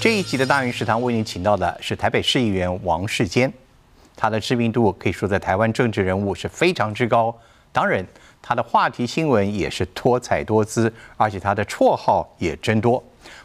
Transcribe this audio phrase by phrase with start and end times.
[0.00, 3.50] 这一集的大运食堂为您请到的是台北市议员王世坚，
[4.14, 7.34] 他的知名度可以说在台湾政治人物是非常之高，
[7.72, 8.06] 当然
[8.42, 13.02] 他的话题新闻也是多彩多姿，而且他的绰号也真多。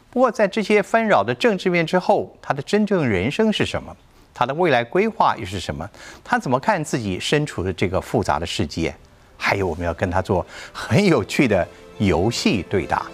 [0.10, 3.96] 不过在这些纷扰的政治面之后，他的真正人生是什么？
[4.34, 5.90] 他的未来规划又是什么？
[6.24, 8.94] 他怎么看自己身处的这个复杂的世界？
[9.38, 11.66] 还有我们要跟他做很有趣的
[12.00, 13.06] 游戏对答。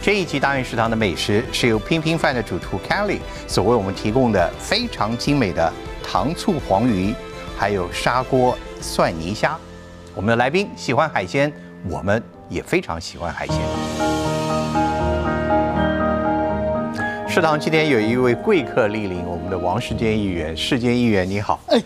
[0.00, 7.12] 这一集大运食堂的美食是由拼拼饭的主厨 Kelly 所为我们提供的非常精美的糖醋黄鱼，
[7.56, 9.58] 还有砂锅蒜泥虾。
[10.14, 11.52] 我们的来宾喜欢海鲜，
[11.90, 13.56] 我们也非常喜欢海鲜。
[17.28, 21.60] 食堂今天有一位贵客莅临，我们的王世坚议员，世坚议员你好。
[21.66, 21.78] 哎，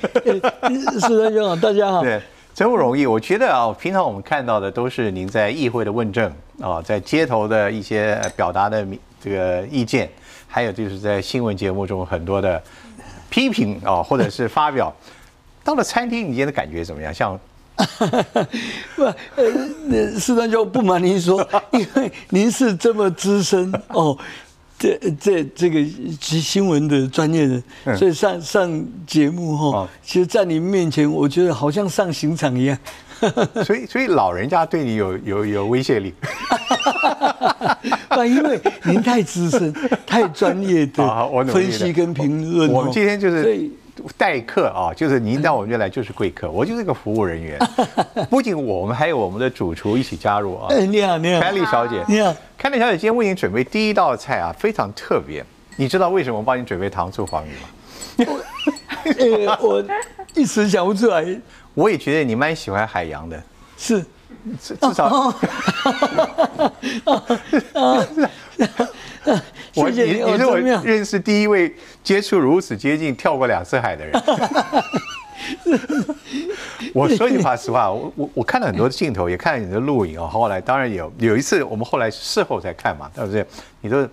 [1.01, 2.03] 是的，兄好，大家好。
[2.03, 2.21] 对。
[2.55, 8.87] 真不容易，我觉得啊，平常我们看到的都是您在议会的问政啊，在街头的一些表达的
[9.23, 10.11] 这个意见，
[10.47, 12.63] 还有就是在新闻节目中很多的
[13.31, 14.95] 批评啊，或者是发表。
[15.65, 17.15] 到了餐厅，你今天的感觉怎么样？
[17.15, 17.39] 像
[18.95, 19.03] 不，
[19.37, 24.19] 呃，师长就不瞒您说，因为您是这么资深哦。
[24.83, 25.85] 这这这个
[26.21, 27.63] 新闻的专业人，
[27.97, 32.77] 所以上上节目哈，其实，在你面前，我觉得好像上刑场一样。
[33.65, 36.13] 所以，所以老人家对你有有有威胁力。
[38.11, 39.73] 那，因为您太资深、
[40.05, 42.69] 太专业的 分析跟评论。
[42.69, 43.71] 我们今天就是。
[44.17, 47.59] 待客啊，就是您到我们这来就是贵客，我就是个服务人员。
[48.31, 50.75] 不仅我们还有我们的主厨一起加入啊。
[50.75, 52.05] 你好，你好，凯丽小姐。
[52.09, 55.45] 你好，凯丽小姐，今天为您准备第一道菜啊，非常特别。
[55.77, 57.69] 你知道为什么我帮你准备糖醋黄鱼吗？
[59.19, 59.85] 呃， 我
[60.35, 61.25] 一时想不出来。
[61.75, 63.43] 我也觉得你蛮喜欢海洋的，
[63.79, 64.05] 是，
[64.61, 65.35] 至少。
[69.77, 74.13] 我你你是我认识第一位接触如此接近跳过两次海的人。
[76.95, 80.27] 我说句话实话，我我我看了很多镜头，也看了你的录影啊。
[80.27, 83.45] 后来当然有有一次，我们后来事后再看嘛，对不对？
[83.81, 84.09] 你说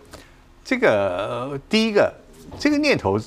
[0.63, 2.13] 这个第一个
[2.59, 3.19] 这个念头。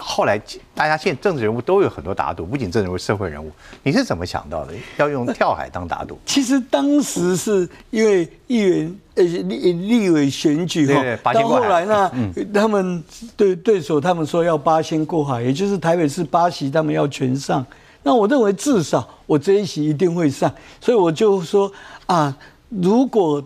[0.00, 0.36] 后来，
[0.74, 3.48] 大家现政治人物都有很多打赌，不仅政治人物，社会人物，
[3.84, 4.74] 你是怎么想到的？
[4.96, 6.18] 要用跳海当打赌？
[6.26, 12.10] 其实当时是因为议员呃立立委选举哈，到后来呢，
[12.52, 13.02] 他们
[13.36, 17.64] 对对手他们说要八仙过海，也就是台北市八席他们要全上。
[18.02, 21.70] 那我认为至少我这一席一定会上，所以我就说
[22.06, 22.36] 啊，
[22.68, 23.40] 如果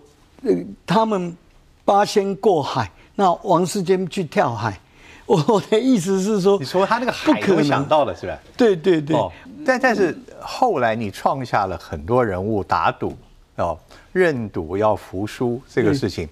[0.45, 0.51] 呃
[0.87, 1.37] 他们
[1.85, 4.79] 八仙过海，那王世坚去跳海。
[5.33, 8.39] 我的意思是说，你说他那个海都想到了是吧？
[8.57, 9.17] 对对对。
[9.17, 9.31] 哦，
[9.65, 13.17] 但但是后来你创下了很多人物打赌
[13.57, 13.79] 哦，
[14.13, 16.29] 认赌要服输这个事情，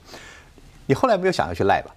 [0.86, 1.90] 你后来没有想要去赖吧？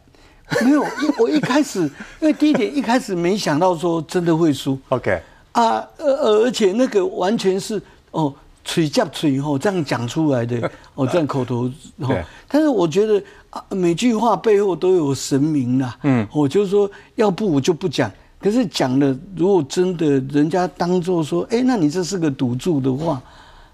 [0.61, 0.85] 没有，
[1.19, 1.81] 我一开始
[2.19, 4.79] 因为第一点一开始没想到说真的会输。
[4.89, 5.21] OK。
[5.51, 7.81] 啊，而而且那个完全是
[8.11, 8.33] 哦。
[8.65, 11.69] 吹夹吹吼，这样讲出来的哦，这样口头
[12.01, 12.15] 吼。
[12.47, 13.21] 但是我觉得
[13.53, 15.95] 啊，每句话背后都有神明啦。
[16.01, 18.11] 嗯，我就说，要不我就不讲。
[18.39, 23.21] 可是讲了，如果真的人家当做说，哎，那你这是个赌注的话，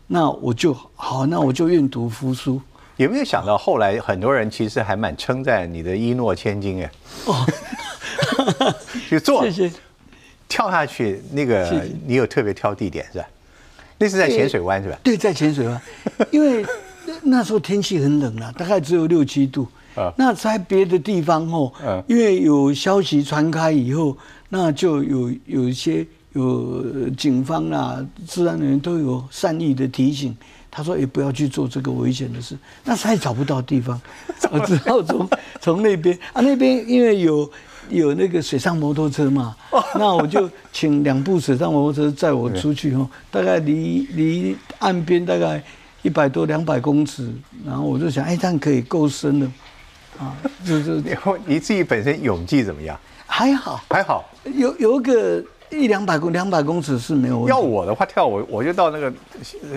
[0.06, 2.62] 那我就好，那我就愿赌服输。
[2.97, 6.91] 有没有想到后来很多人其实还蛮称赞你的一诺千金哎？
[7.25, 7.46] 哦，
[9.09, 9.72] 就做， 谢谢。
[10.50, 13.25] 跳下去那个，你有特别挑地点是吧？
[13.97, 14.97] 那是在浅水湾是吧？
[15.03, 15.81] 对，在浅水湾，
[16.31, 16.66] 因为
[17.24, 19.68] 那时候天气很冷了，大概只有六七度。
[19.96, 21.72] 啊，那在别的地方哦，
[22.08, 24.16] 因为有消息传开以后，
[24.50, 30.36] 那就有有一些有警方啊、治安人员都有善意的提醒，
[30.70, 32.58] 他说也不要去做这个危险的事。
[32.84, 34.00] 那实在找不到地方，
[34.52, 37.50] 我只好从从那边啊，那边因为有。
[37.90, 39.56] 有那个水上摩托车嘛？
[39.96, 45.64] 那我就请两部水上摩托车载我出去哦，大概离离岸边大概
[46.02, 47.32] 一百多两百公尺，
[47.66, 49.48] 然后我就想，哎，这样可以够深的，
[50.20, 50.35] 啊，
[50.66, 51.16] 就是你
[51.46, 52.97] 你自己本身泳技怎么样？
[53.26, 54.23] 还好，还好，
[54.56, 57.50] 有有个一两百公两百公尺是没有问题。
[57.50, 59.14] 要我的话跳我我就到那个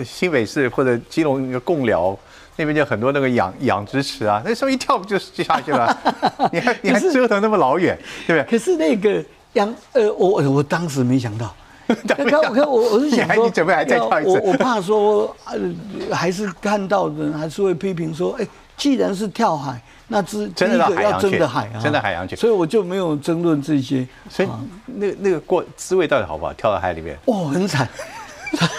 [0.03, 2.17] 新北市或者基隆那个贡寮。
[2.55, 5.89] 那边就很多那个养养殖池啊，那时候一跳不就就下去了？
[6.53, 7.97] 你还你还折腾那么老远，
[8.27, 8.51] 对不对？
[8.59, 11.51] 可是那个养呃，我我当时没想到，
[12.07, 14.29] 看我看我我是想说，你准备还再跳一次？
[14.29, 18.47] 我我怕说呃，还是看到人还是会批评说，哎，
[18.77, 24.07] 既然是跳海，那是真的要真的海啊，真的海洋去，所以我就没有争论这些。
[24.29, 24.49] 所以
[24.85, 26.53] 那那个过滋味到底好不好？
[26.53, 27.87] 跳到海里面，哦，很惨。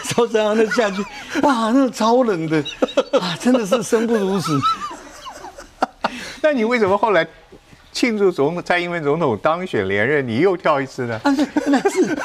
[0.04, 1.02] 超这样那下去，
[1.42, 2.62] 哇，那超冷的
[3.20, 4.56] 啊，真的是生不如死。
[6.40, 7.26] 那你为什么后来
[7.90, 11.20] 庆祝总蔡英文总统当选连任，你又跳一次呢？
[11.24, 11.34] 啊，
[11.66, 12.16] 那是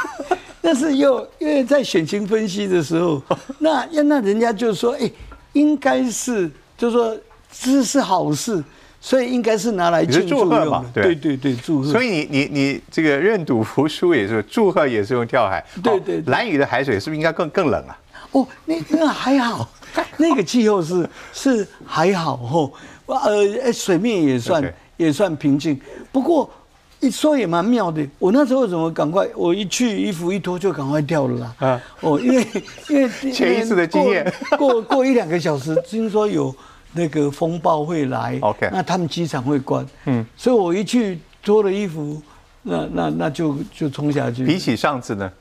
[0.69, 3.19] 那是又因为在选情分析的时候，
[3.57, 5.09] 那那人家就说，哎，
[5.53, 7.17] 应该是就说
[7.51, 8.63] 这是好事。
[9.01, 11.89] 所以应该是拿来庆祝用的，对对对，祝贺。
[11.89, 15.65] 所以你你你这个认赌服输也是祝贺，也是用跳海。
[15.81, 16.21] 对对。
[16.27, 17.97] 蓝屿的海水是不是应该更更冷啊？
[18.33, 19.69] 哦，那那还好，
[20.19, 22.33] 那个气候是是还好
[23.05, 25.79] 哦，呃，水面也算也算平静。
[26.11, 26.49] 不过
[26.99, 31.55] 一说也蛮妙的，我那时候怎么赶快，我一去衣服一脱就赶快掉了啦。
[31.59, 31.81] 啊。
[32.01, 32.47] 哦，因为
[32.89, 36.55] 因为前一次的经验，过过一两个小时，听说有。
[36.91, 42.19] 那个风暴会来，OK，那他们机场会关，嗯，所以我一去脱了衣服，
[42.63, 44.43] 那那那就就冲下去。
[44.43, 45.31] 比起上次呢？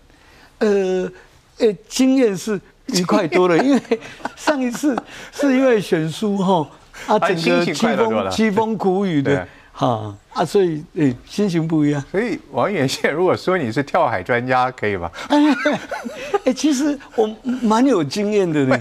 [0.59, 1.11] 呃，
[1.57, 3.81] 呃，经验是愉快多了，因为
[4.37, 4.95] 上一次
[5.33, 6.69] 是因为选书哈，
[7.07, 12.03] 啊，整个凄风凄风苦雨的，哈啊，所以诶心情不一样。
[12.11, 15.11] 所以王远宪如果说你是跳海专家，可以吗？
[16.45, 18.81] 哎，其实我蛮有经验的呢，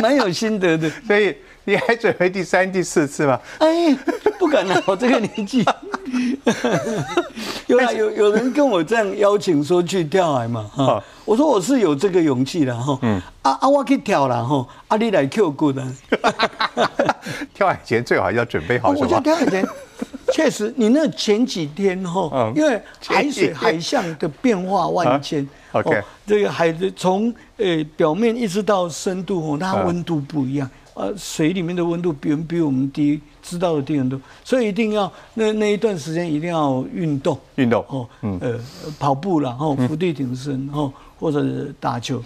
[0.00, 1.34] 蛮有心得的， 所以。
[1.68, 3.40] 你还准备第三、第四次吗？
[3.58, 3.92] 哎，
[4.38, 5.64] 不敢了，我这个年纪。
[7.66, 10.62] 有啊，有有人跟我这样邀请说去跳海嘛？
[10.72, 12.96] 哈，我说我是有这个勇气的哈。
[13.02, 13.20] 嗯。
[13.42, 14.64] 啊啊，我去跳了哈。
[14.86, 15.82] 啊，你来 Q 过的。
[17.52, 19.16] 跳海前最好要准备好什么？
[19.16, 19.66] 我跳海前
[20.32, 25.46] 确实，你那前几天哈，因为海水海象的变化万千。
[25.72, 26.02] OK。
[26.26, 30.68] 这个海的从呃表面一直到深度哦，它温度不一样。
[30.94, 37.84] 呃，水里面的温度比比我们低，知道的低很多，所以一定要那那一段时间一定要运动，运动。
[37.88, 38.08] 哦，
[38.40, 38.58] 呃，
[38.98, 40.90] 跑步然后伏地挺身，然后
[41.20, 42.22] 或者打球，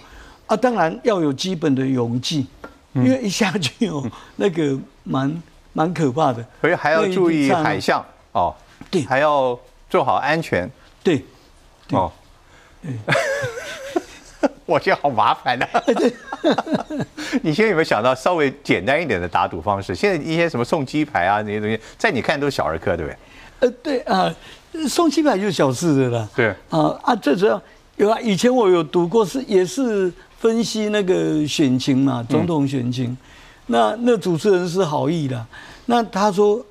[0.46, 2.46] 啊，当然要有基本的勇气，
[2.94, 8.54] 因为一下去哦，那个蛮蛮可怕的，所以还要注意海象哦，
[8.90, 9.58] 对，还要
[9.88, 10.68] 做好安全，
[11.02, 11.24] 对，
[11.90, 12.10] 哦，
[14.66, 15.66] 我觉得好麻烦呐。
[17.42, 19.94] 你现在有没有想到稍微简单一点的打赌方式？
[19.94, 23.18] 现在一些什么送鸡排啊那些东西，在你看都是小儿科，对不对？
[23.60, 24.34] 呃，对啊，
[24.88, 26.28] 送鸡排就是小事的啦。
[26.34, 27.60] 对啊啊，最主要
[27.96, 33.16] 有啊，以前我有读过，是也是分析那个选情嘛，总统选情。
[33.70, 35.46] 那那主持人是好意的，
[35.86, 36.64] 那他说，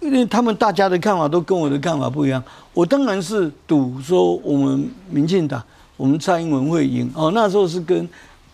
[0.00, 2.42] 因为他们大家的看法都跟我的看法不一样，
[2.72, 5.62] 我当然是赌说我们民进党，
[5.96, 7.10] 我们蔡英文会赢。
[7.14, 8.08] 哦，那时候是跟。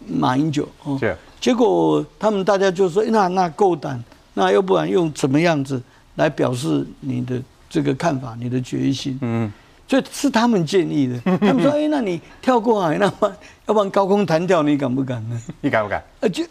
[0.08, 0.98] 马英九哦，
[1.40, 4.02] 结果他们大家就说：“那那够胆，
[4.34, 5.80] 那要不然用怎么样子
[6.16, 7.40] 来表示你的
[7.70, 9.48] 这个看法，你的决心？”嗯，
[9.86, 11.20] 所以是他们建议的。
[11.38, 13.32] 他们说：“哎，那你跳过海，那么
[13.72, 16.04] 要不然高空弹跳，你敢不敢呢？”你敢不敢？
[16.20, 16.44] 呃，就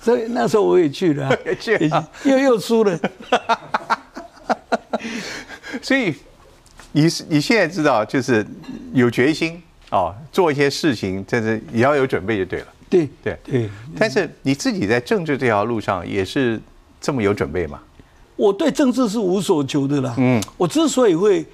[0.00, 2.98] 所以那时候我也去了， 也去了又又输了。
[5.82, 6.14] 所以
[6.92, 8.46] 你是你现在知道，就是
[8.94, 12.66] 有决心哦，做一些事情，这是也要有准备就对了。
[12.88, 16.58] 对对对，但是你自己在政治这条路上也是
[17.02, 17.78] 这么有准备吗？
[18.34, 20.14] 我对政治是无所求的啦。
[20.16, 21.44] 嗯，我之所以会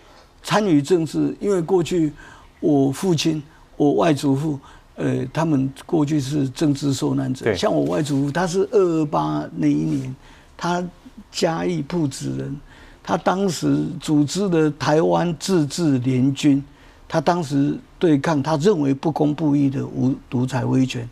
[0.45, 2.13] 参与政治，因为过去
[2.61, 3.43] 我父亲、
[3.77, 4.59] 我外祖父，
[4.99, 7.55] 呃，他们过去是政治受难者。
[7.55, 10.15] 像我外祖父，他是二二八那一年，
[10.57, 10.85] 他
[11.31, 12.57] 嘉义铺子人，
[13.03, 16.63] 他当时组织的台湾自治联军，
[17.07, 21.09] 他当时对抗他认为不公不义的无独裁威权。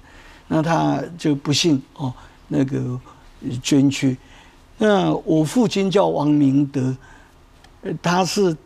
[0.49, 2.13] 那他就不幸哦，
[2.49, 3.01] 那个
[3.63, 4.17] 捐躯。
[4.79, 6.97] 那我父亲叫王明德，
[8.03, 8.57] 他是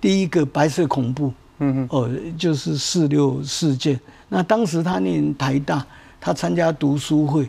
[0.00, 1.32] 第一个白色恐怖，
[1.64, 3.98] 嗯哼，哦，就是四六事件。
[4.28, 5.84] 那当时他念台大，
[6.20, 7.48] 他参加读书会，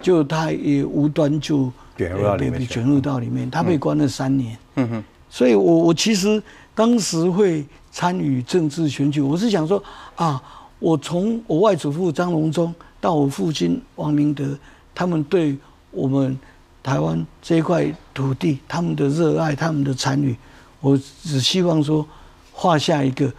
[0.00, 4.56] 就他也无端就卷入到里面，卷入到里面，他被关了三年。
[4.76, 6.42] 嗯哼，所以我我其实
[6.74, 9.82] 当时会参与政治选举，我是想说
[10.14, 10.42] 啊，
[10.78, 12.74] 我从我外祖父张荣忠。
[12.98, 14.58] 到我父亲王明德，
[14.92, 15.56] 他们对
[15.92, 16.36] 我们
[16.82, 20.34] 台湾这一块土地，他们的热爱，他们的参与，
[20.80, 22.04] 我只希望说
[22.50, 23.30] 画下一个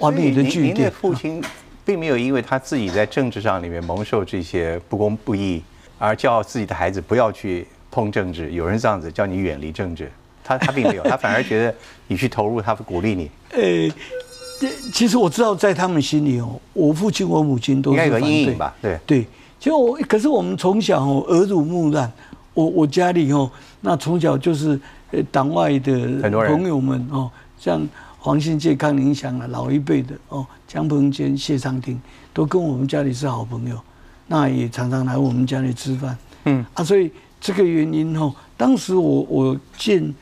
[0.00, 0.74] 完美的句点。
[0.74, 1.42] 您的父亲
[1.84, 5.62] 并没有因为他自己在政治上里面蒙受这些不公不义，
[5.98, 8.52] 而叫自己的孩子不要去碰政治。
[8.52, 10.10] 有人这样子叫你远离政治，
[10.42, 11.74] 他他并没有，他反而觉得
[12.06, 13.30] 你去投入，他会鼓励你。
[13.52, 13.94] 呃。
[14.90, 18.74] 其实我知道，在他们心里哦，我父亲、我母亲都是反对吧？
[18.80, 19.26] 对对，
[19.60, 22.10] 就我，可是我们从小哦耳濡目染，
[22.54, 23.50] 我我家里哦，
[23.82, 25.92] 那从小就是呃党外的
[26.30, 27.86] 朋友们哦，像
[28.26, 31.96] 黄信介、康宁祥啊，老一辈的哦，江鹏坚、谢长廷，
[32.34, 33.78] 都跟我们家里是好朋友，
[34.26, 36.18] 那也常常来我们家里吃饭。
[36.42, 37.08] 嗯啊，所以
[37.40, 40.12] 这个原因哦，当时我我见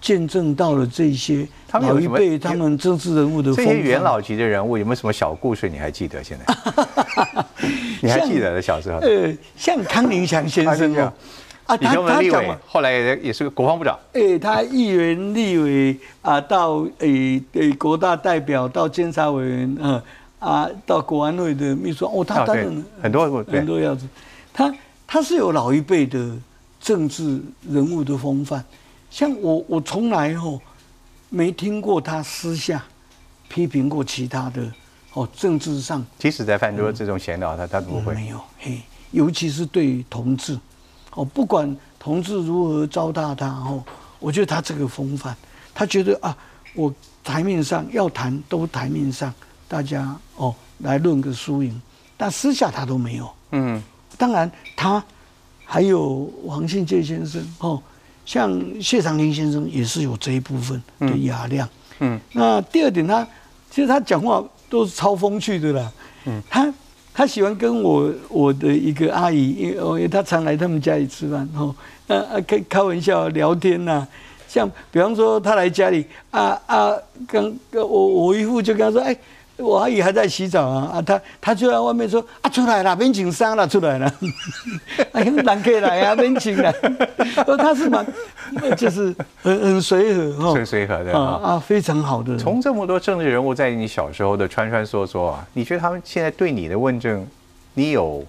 [0.00, 5.68] 见证到了这些老一辈他们政治人物的这些元老级的人物有没有什么小故事？
[5.68, 6.22] 你还记得？
[6.22, 6.54] 现在
[8.00, 8.98] 你还记得的小时候？
[8.98, 11.12] 呃，像康宁祥先生哦，
[11.68, 13.96] 啊，他他讲后来也是个国防部长。
[14.14, 20.02] 哎，他议员、立委啊，到诶诶国大代表，到监察委员，嗯
[20.38, 24.08] 啊，到国安会的秘书哦，他当然很多很多样子。
[24.50, 24.74] 他
[25.06, 26.34] 他是有老一辈的
[26.80, 28.64] 政治人物的风范。
[29.10, 30.58] 像我，我从来哦
[31.28, 32.82] 没听过他私下
[33.46, 34.62] 批评过其他的
[35.12, 36.02] 哦，政治上。
[36.18, 40.58] 即使在饭桌这种闲聊，他他不会没有嘿，尤其是对同志
[41.18, 43.82] 哦，不管同志如何糟蹋他哦，
[44.20, 45.36] 我觉得他这个风范，
[45.74, 46.36] 他觉得啊，
[46.74, 46.94] 我
[47.24, 49.34] 台面上要谈都台面上，
[49.66, 51.82] 大家哦来论个输赢，
[52.16, 53.28] 但私下他都没有。
[53.50, 53.82] 嗯，
[54.16, 55.02] 当然他
[55.64, 57.82] 还有王信介先生哦。
[58.24, 61.68] 像谢长廷先生也是有这一部分的雅量。
[61.98, 63.26] 嗯，那第二点，他
[63.70, 65.92] 其实他讲话都是超风趣的啦。
[66.26, 66.72] 嗯，他
[67.18, 71.74] 他喜欢跟我我的一个阿姨，因为哦，他常来他们家里吃饭，哦，
[72.06, 74.06] 那开开玩笑聊天呐。
[74.46, 76.94] 像比方说他来家里，啊啊，
[77.26, 79.16] 刚我我姨父就跟他说，哎。
[79.58, 84.14] 我阿姨还在洗澡啊啊，她她就在外面说啊，出来了，边请伤了，出来了，
[85.12, 86.72] 哎，男客来啊，边请来，
[87.58, 88.06] 他是蛮
[88.76, 89.12] 就是
[89.42, 92.36] 很很随和，很随和的啊啊，非常好的。
[92.38, 97.26] 从这么多政治人物在你小时候的穿穿梭梭啊，你觉得他们现在对你的问政，
[97.74, 98.24] 你有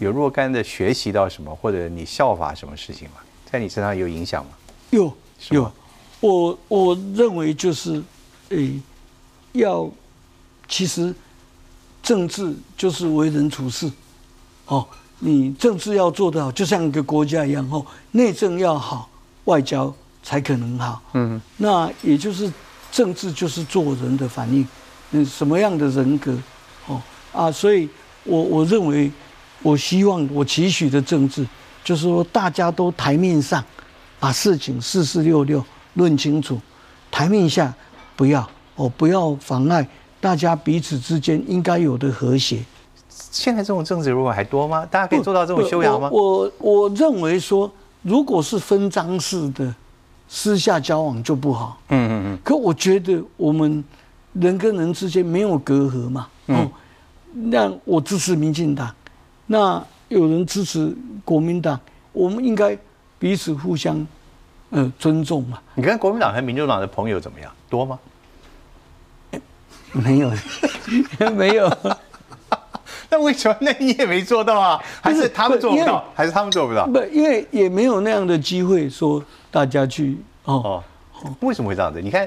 [0.00, 3.14] 有若干的学习到什么，或者你效法什么事情吗？
[3.50, 4.50] 在你身上有影响吗？
[4.90, 5.10] 有
[5.48, 5.72] 有，
[6.20, 8.02] 我我认为就是
[8.50, 8.78] 诶
[9.52, 9.90] 要。
[10.68, 11.14] 其实，
[12.02, 13.90] 政治就是为人处事，
[14.66, 14.86] 哦，
[15.18, 19.08] 你政治要做得好，就像一个国家一样，哦，内政要好，
[19.44, 21.02] 外交才可能好。
[21.12, 22.50] 嗯，那也就是
[22.90, 24.66] 政治就是做人的反应，
[25.10, 26.36] 嗯，什么样的人格，
[26.86, 27.00] 哦
[27.32, 27.88] 啊，所以
[28.24, 29.12] 我我认为，
[29.62, 31.46] 我希望我期许的政治，
[31.84, 33.62] 就是说大家都台面上
[34.18, 35.64] 把事情四四六六
[35.94, 36.58] 论清楚，
[37.10, 37.72] 台面下
[38.16, 39.86] 不要哦，不要妨碍。
[40.22, 42.62] 大家彼此之间应该有的和谐。
[43.08, 44.86] 现在这种政治如果还多吗？
[44.88, 46.08] 大家可以做到这种修养吗？
[46.12, 47.68] 我我认为说，
[48.02, 49.74] 如果是分赃式的
[50.28, 51.76] 私下交往就不好。
[51.88, 52.38] 嗯嗯嗯。
[52.44, 53.82] 可我觉得我们
[54.34, 56.28] 人跟人之间没有隔阂嘛。
[56.46, 56.70] 嗯。
[57.32, 58.94] 那我支持民进党，
[59.46, 61.80] 那有人支持国民党，
[62.12, 62.78] 我们应该
[63.18, 64.06] 彼此互相
[64.70, 65.58] 呃尊重嘛。
[65.74, 67.50] 你跟国民党和民主党的朋友怎么样？
[67.68, 67.98] 多吗？
[69.92, 70.32] 没有，
[71.34, 71.70] 没有。
[73.10, 73.54] 那为什么？
[73.60, 74.82] 那你也没做到啊？
[75.02, 76.02] 还是他们做不到？
[76.14, 76.86] 还是他们做不到？
[76.86, 80.82] 不，因为也没有那样的机会说大家去哦。
[81.22, 82.00] 哦，为什么会这样子？
[82.00, 82.26] 你看，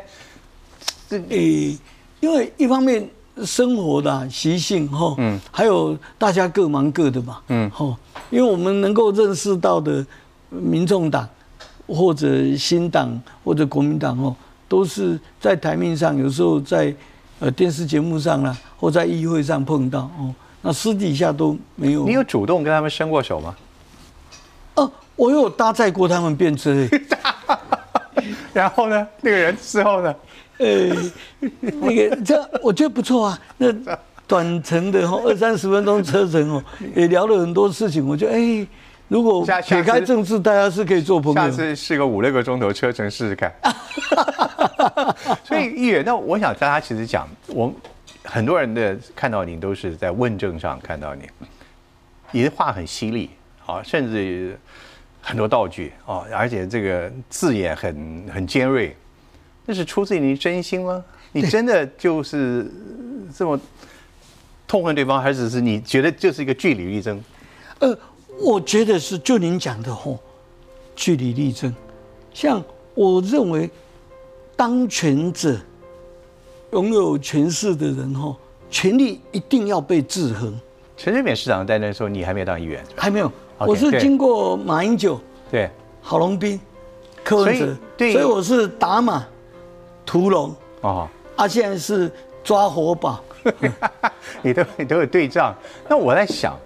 [1.09, 1.75] 这诶，
[2.19, 3.09] 因为一方面
[3.43, 7.97] 生活的习性哈，嗯，还有大家各忙各的嘛，嗯，哈，
[8.29, 10.05] 因为我们能够认识到的
[10.49, 11.27] 民众党
[11.87, 14.35] 或者新党或者国民党哦，
[14.69, 16.93] 都是在台面上，有时候在。
[17.39, 22.05] 呃，电视节目上啦，或在议会上碰到哦，那私底下都没有。
[22.05, 23.55] 你有主动跟他们伸过手吗？
[24.75, 26.73] 哦，我有搭载过他们便车。
[28.53, 30.15] 然后呢，那个人之后呢？
[30.57, 30.89] 呃，
[31.59, 33.39] 那个这我觉得不错啊。
[33.57, 33.67] 那
[34.25, 36.63] 短程的哦，二三十分钟车程哦，
[36.95, 38.07] 也聊了很多事情。
[38.07, 38.67] 我觉得哎。
[39.07, 41.39] 如果撇开政治，大家是可以做朋友。
[41.39, 43.53] 下次试个五六个钟头车程试试看。
[45.43, 47.73] 所以议员，那我想大家其实讲，我
[48.23, 51.23] 很多人的看到你都是在问政上看到你，
[52.31, 53.29] 你的话很犀利
[53.65, 54.59] 啊，甚至
[55.21, 58.95] 很多道具啊，而且这个字眼很很尖锐，
[59.65, 61.03] 那是出自于你真心吗？
[61.33, 62.71] 你真的就是
[63.35, 63.59] 这么
[64.67, 67.21] 痛恨对方，还是只是你觉得就是一个据理力争？
[67.79, 67.97] 呃。
[68.37, 70.19] 我觉得是就您讲的吼，
[70.93, 71.73] 据理力争。
[72.33, 72.61] 像
[72.93, 73.69] 我认为，
[74.55, 75.57] 当权者
[76.71, 78.35] 拥有权势的人哈，
[78.69, 80.57] 权力一定要被制衡。
[80.97, 83.31] 陈水扁市长在那时候，你还没有当议员，还没有。
[83.59, 85.19] 我是经过马英九、
[85.51, 85.69] 对
[86.01, 86.59] 郝龙斌、
[87.23, 89.25] 柯文哲，所以我是打马
[90.05, 91.07] 屠龙哦。
[91.35, 92.11] 啊，现在是
[92.43, 93.21] 抓火把，
[94.41, 95.55] 你都你都有对仗。
[95.89, 96.57] 那我在想。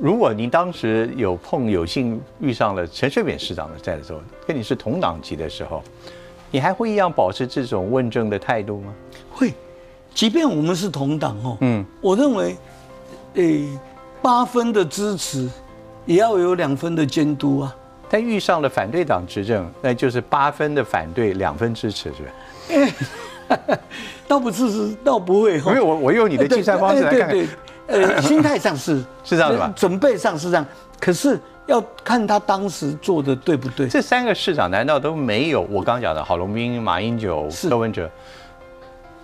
[0.00, 5.84] 如果您当时有碰有幸遇上了陈水扁市长的在的时候，跟你是同党籍的时候，
[6.54, 8.94] 你还会一样保持这种问政的态度吗？
[9.28, 9.52] 会，
[10.14, 12.56] 即便我们是同党哦，嗯，我认为，
[13.34, 13.68] 诶，
[14.22, 15.50] 八分的支持
[16.06, 17.74] 也要有两分的监督啊。
[18.08, 22.22] 但遇上了反对党执政，那就是八分的反对，两分支持，是
[23.48, 23.78] 不是？
[24.28, 25.58] 倒不是，是倒不会。
[25.58, 27.48] 因为我我用你的计算方式来看看，
[27.88, 29.72] 呃， 心态上是是这样的吧？
[29.74, 30.64] 准备上是这样，
[31.00, 33.88] 可是要看他当时做的对不对。
[33.88, 38.10] 这三个市长难道都没有我刚讲的郝龙斌、马英九、柯文哲？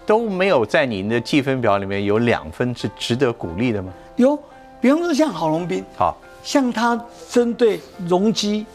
[0.06, 3.92] 都没有在您的计分表里面有两分是值得鼓励的吗？
[4.16, 4.36] 有，
[4.80, 8.66] 比方说像郝龙斌，好，像他针对容积，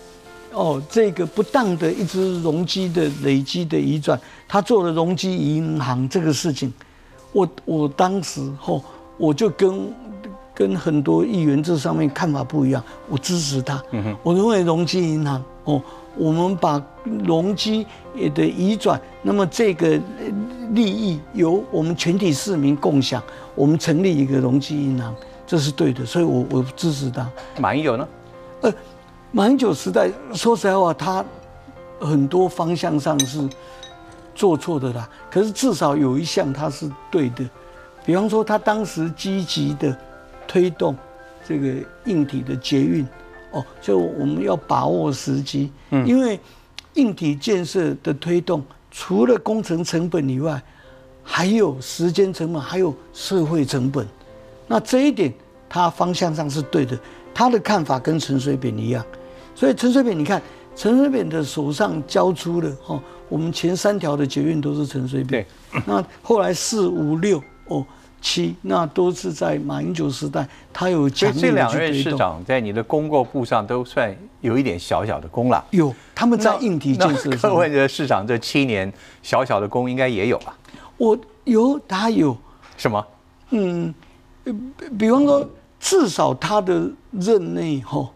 [0.54, 4.18] 哦，这个不当的一支容积的累积的移转，
[4.48, 6.72] 他做了容积银行这个事情，
[7.34, 8.82] 我我当时后
[9.18, 9.94] 我就跟
[10.56, 13.84] 跟很多议员这上面看法不一样，我支持他，
[14.24, 15.82] 我认为容积银行哦。
[16.18, 16.82] 我们把
[17.26, 17.86] 容积
[18.34, 20.00] 的移转，那么这个
[20.72, 23.22] 利益由我们全体市民共享。
[23.54, 25.14] 我们成立一个容积银行，
[25.46, 27.30] 这是对的，所以我我支持他。
[27.60, 28.08] 马英九呢？
[28.62, 28.74] 呃，
[29.32, 31.24] 马英九时代，说实在话，他
[32.00, 33.46] 很多方向上是
[34.34, 35.10] 做错的啦。
[35.30, 37.44] 可是至少有一项他是对的，
[38.06, 39.98] 比方说他当时积极的
[40.48, 40.96] 推动
[41.48, 41.74] 这个
[42.06, 43.06] 硬体的捷运。
[43.52, 46.38] 哦，就我们要把握时机，嗯，因为
[46.96, 48.62] 硬体建设的推动，
[48.92, 50.62] 除了工程成本以外，
[51.24, 54.06] 还有时间成本，还有社会成本。
[54.68, 55.34] 那这一点，
[55.70, 57.00] 他方向上是对的。
[57.34, 59.06] 他的看法跟陈水扁一样，
[59.56, 60.42] 所以陈水扁，你看
[60.76, 65.46] 陈水扁的手上交出了哦，我们前三条的捷运都是陈水扁。
[65.86, 67.86] 那后来四五六哦。
[68.26, 75.64] 七，那都是在马英九时代，他有强烈的这两任市长在你的功过簿上都算有一点小小的功了。
[75.70, 77.30] 有，他们在硬体建设。
[77.38, 78.92] 柯文哲市长这七年
[79.22, 80.58] 小小的功应该也有吧？
[80.98, 82.36] 我有，他有。
[82.76, 83.06] 什么？
[83.52, 83.94] 嗯，
[84.98, 85.48] 比方说，
[85.80, 88.10] 至少他的任内哈，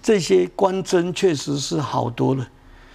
[0.00, 2.48] 这些官箴确实是好多了。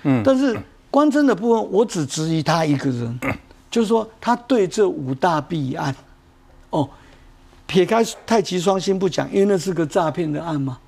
[0.04, 0.58] 嗯，但是
[0.90, 3.20] 官箴的部分，我只质疑他一个人，
[3.70, 5.94] 就是说他对这五大弊案。
[6.74, 6.90] 哦，
[7.68, 10.80] 撇开太极双星不讲，因为那是个诈骗的案嘛。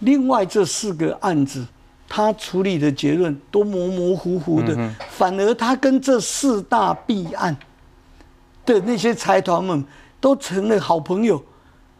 [0.00, 1.66] 另外这四个案子，
[2.06, 4.76] 他处理的结论都模模糊糊的，
[5.08, 7.56] 反而他跟这四大弊案
[8.66, 9.82] 的那些财团们
[10.20, 11.42] 都成了好朋友，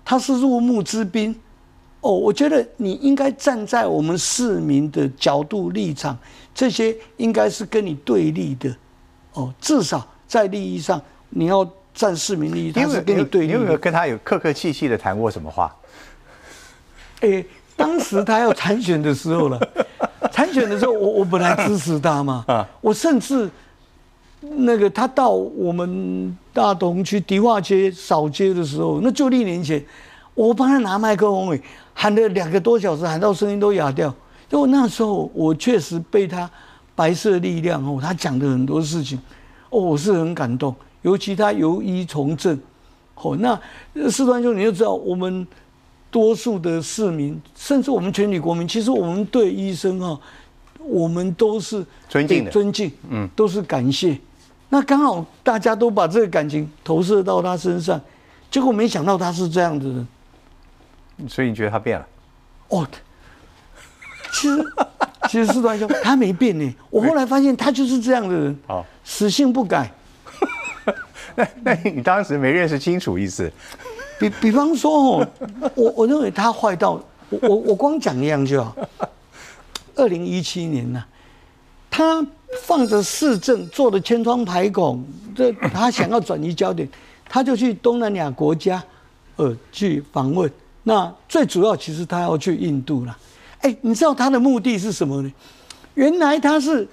[0.04, 1.34] 他是入幕之宾。
[2.02, 6.14] 哦，我觉得你应该站在我们市民的角度立场，
[6.54, 8.76] 这些应该是跟你对立的。
[9.32, 11.00] 哦，至少在利益上
[11.30, 11.66] 你要。
[11.94, 13.46] 战市民利益，他是跟你对立。
[13.48, 15.74] 你有没有跟他有客客气气的谈过什么话？
[17.20, 17.44] 哎，
[17.76, 19.60] 当时他要参选的时候了，
[20.32, 22.44] 参选的时候，我我本来支持他嘛。
[22.48, 23.50] 啊，我甚至
[24.40, 29.84] 那个他到我们大同区迪化街扫街的时候，那就历年前，
[30.34, 31.60] 我帮他拿麦克风，
[31.92, 34.14] 喊了两个多小时，喊到声音都哑掉。
[34.48, 36.50] 就那时候，我确实被他
[36.94, 39.18] 白色力量哦，他讲的很多事情，
[39.68, 40.74] 哦，我是很感动。
[41.02, 42.60] 尤其他由医从政，
[43.14, 43.58] 哦，那
[44.10, 45.46] 四川兄你就知道，我们
[46.10, 50.18] 多数的市民，甚至我们全体国民，其实我们对医生啊，
[50.78, 54.18] 我们都是尊敬的，尊敬，嗯，都是感谢。
[54.68, 58.00] 那刚好大家都把这个感情投射到他身上，
[58.50, 60.08] 结果没想到他是这样的人。
[61.28, 62.06] 所以你觉得他变了？
[62.68, 62.86] 哦，
[64.32, 64.72] 其实
[65.28, 66.74] 其实四川兄他没变呢。
[66.88, 69.90] 我后来发现他就是这样的人，好，死性不改。
[71.36, 73.50] 那 那你当时没认识清楚意思？
[74.18, 75.28] 比比方说哦，
[75.74, 78.76] 我我认为他坏到我我我光讲一样就好。
[79.96, 81.04] 二零一七年呢，
[81.90, 82.24] 他
[82.62, 86.88] 放着市政做的千疮百孔，这他想要转移焦点，
[87.28, 88.82] 他就去东南亚国家
[89.36, 90.50] 呃去访问。
[90.82, 93.16] 那最主要其实他要去印度了。
[93.60, 95.32] 哎，你知道他的目的是什么呢？
[95.94, 96.86] 原来他是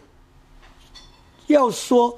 [1.48, 2.18] 要说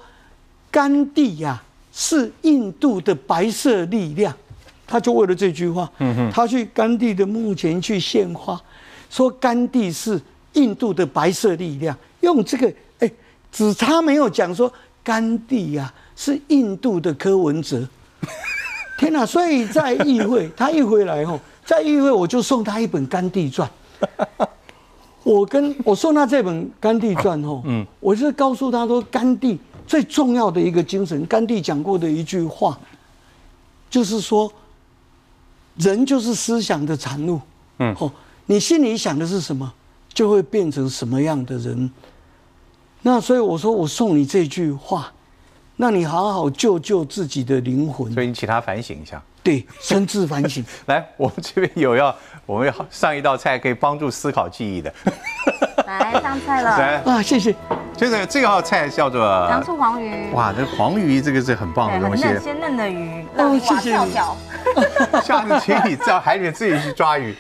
[0.69, 1.61] 甘地呀。
[2.01, 4.33] 是印度的白色力量，
[4.87, 5.91] 他就为了这句话，
[6.31, 8.57] 他去甘地的墓前去献花，
[9.09, 10.17] 说甘地是
[10.53, 13.11] 印度的白色力量，用这个，哎，
[13.51, 14.71] 只差没有讲说
[15.03, 17.85] 甘地呀是印度的柯文哲，
[18.97, 19.25] 天哪！
[19.25, 23.69] 所以在议会，他一回来后，在议会我就送他一本《甘地传》，
[25.23, 29.59] 我跟我送他这本《甘地传》后，嗯，我是告诉他说甘地。
[29.89, 32.77] 最重要的一个精神，甘地讲过的一句话，
[33.89, 34.53] 就是说，
[35.77, 37.41] 人就是思想的产物。
[37.79, 38.11] 嗯，哦，
[38.45, 39.73] 你心里想的是什么，
[40.13, 41.89] 就会变成什么样的人。
[43.01, 45.11] 那所以我说，我送你这句话，
[45.77, 48.13] 那你好好救救自己的灵魂。
[48.13, 49.19] 所以你请他反省一下。
[49.41, 50.63] 对，深自反省。
[50.85, 54.93] 来，我们这边有要，我们要上一道菜可以帮助思考记忆的。
[55.87, 56.77] 来上菜了。
[56.77, 57.55] 来啊，谢谢。
[57.99, 60.31] 这个这道菜叫做糖醋黄鱼。
[60.31, 64.37] 哇，这黄鱼这个是很棒的东西，很嫩鲜嫩的鱼，浪花跳跳。
[65.21, 67.35] 下次请你到海里面自己去抓鱼。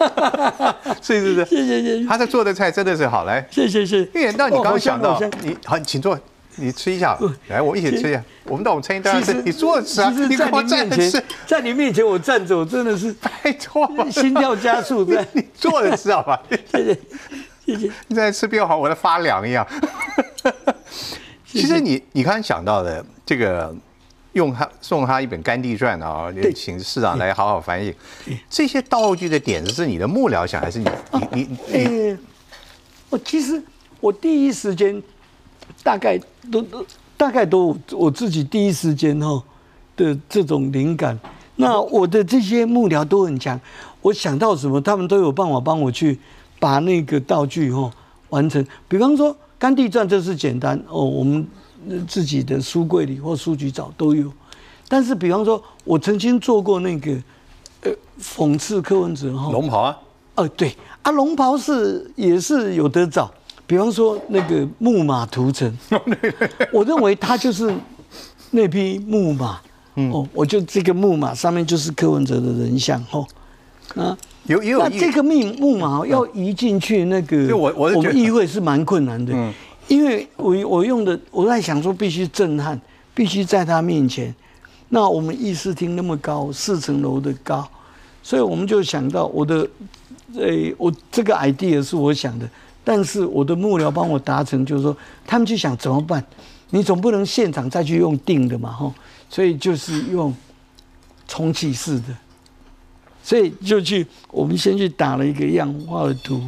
[1.00, 2.06] 是是是，谢谢谢谢。
[2.06, 3.98] 他在做的菜真的是好，来，谢谢谢。
[4.12, 6.18] 因为那你刚刚想到，你好，请坐，
[6.56, 7.16] 你吃一下，
[7.48, 8.20] 来，我们一起吃一下。
[8.46, 15.04] 我们到我们餐厅当然是你坐着吃啊，你在你面前，在你面前我站着，我真的是 拜托，心跳加速。
[15.04, 16.40] 在你坐着吃好吧？
[16.50, 17.00] 谢谢谢谢。
[18.08, 19.66] 你在吃变好，我在发凉一样。
[21.46, 23.74] 其实你你刚刚讲到的这个。
[24.34, 27.92] 用他送他一本《甘地传》啊，请市长来好好翻译。
[28.48, 32.18] 这些道具的点子是你的幕僚想，还是你你你你？
[33.08, 33.60] 我其实
[33.98, 35.02] 我第一时间
[35.82, 36.16] 大概
[36.52, 39.42] 都都大概都我自己第一时间哈
[39.96, 41.18] 的这种灵感。
[41.56, 43.60] 那我的这些幕僚都很强，
[44.00, 46.16] 我想到什么，他们都有办法帮我去
[46.60, 47.90] 把那个道具哈
[48.28, 48.64] 完成。
[48.86, 51.44] 比方说《甘地传》，这是简单哦，我们。
[52.06, 54.30] 自己的书柜里或书局找都有，
[54.86, 57.10] 但是比方说，我曾经做过那个
[57.84, 59.98] 呃讽刺柯文哲哈龙袍啊，
[60.34, 60.76] 哦对。
[61.00, 63.32] 啊龙袍是也是有得找，
[63.66, 65.74] 比方说那个木马屠城，
[66.70, 67.74] 我认为他就是
[68.50, 69.58] 那匹木马，
[70.12, 73.26] 哦我就这个木马上面就是柯文哲的人像哦
[73.94, 79.32] 啊有也有那这个木木马要移进去那个我我我们议会是蛮困难的。
[79.88, 82.80] 因为我我用的我在想说必须震撼，
[83.12, 84.32] 必须在他面前。
[84.90, 87.68] 那我们议事厅那么高，四层楼的高，
[88.22, 89.68] 所以我们就想到我的，
[90.36, 92.48] 诶，我这个 idea 是我想的，
[92.84, 96.24] 但是我的幕僚帮我达成，就是说他们就想怎么办？
[96.70, 98.92] 你总不能现场再去用定的嘛，吼，
[99.28, 100.32] 所以就是用
[101.26, 102.06] 充气式的，
[103.22, 106.42] 所以就去我们先去打了一个样画的图，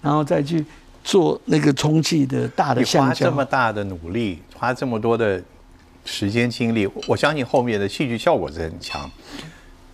[0.00, 0.64] 然后再去。
[1.04, 5.42] 做那个充气的大的橡胶，花这么大的努力，花这么多的
[6.04, 9.10] 时间精力，我相信后面的戏剧效果是很强。